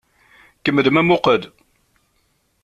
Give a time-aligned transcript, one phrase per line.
[0.63, 1.41] Kemmlem amuqqel!